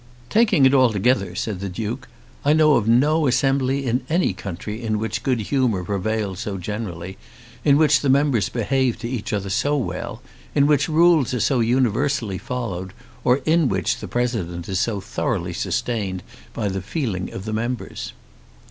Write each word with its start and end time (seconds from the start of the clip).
"Taking 0.31 0.65
it 0.65 0.73
altogether," 0.73 1.35
said 1.35 1.59
the 1.59 1.69
Duke, 1.69 2.07
"I 2.43 2.53
know 2.53 2.73
of 2.73 2.87
no 2.87 3.27
assembly 3.27 3.85
in 3.85 4.01
any 4.09 4.33
country 4.33 4.81
in 4.81 4.97
which 4.97 5.21
good 5.21 5.39
humour 5.41 5.83
prevails 5.83 6.39
so 6.39 6.57
generally, 6.57 7.19
in 7.63 7.77
which 7.77 7.99
the 7.99 8.09
members 8.09 8.49
behave 8.49 8.97
to 8.97 9.07
each 9.07 9.31
other 9.31 9.51
so 9.51 9.77
well, 9.77 10.23
in 10.55 10.65
which 10.65 10.89
rules 10.89 11.35
are 11.35 11.39
so 11.39 11.59
universally 11.59 12.39
followed, 12.39 12.93
or 13.23 13.41
in 13.45 13.69
which 13.69 13.99
the 13.99 14.07
president 14.07 14.67
is 14.67 14.79
so 14.79 15.01
thoroughly 15.01 15.53
sustained 15.53 16.23
by 16.51 16.67
the 16.67 16.81
feeling 16.81 17.31
of 17.31 17.45
the 17.45 17.53
members." 17.53 18.13